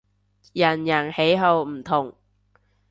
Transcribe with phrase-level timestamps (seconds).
[0.53, 2.15] 人人喜好唔同